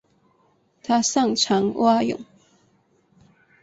[0.81, 2.19] 他擅长蛙泳。